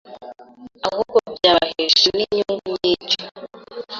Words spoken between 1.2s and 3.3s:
byabahesha n’inyungu nyinshi.